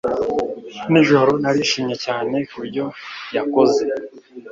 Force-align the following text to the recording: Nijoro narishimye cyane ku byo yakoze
Nijoro 0.91 1.31
narishimye 1.41 1.95
cyane 2.05 2.35
ku 2.51 2.59
byo 2.67 2.85
yakoze 3.35 3.83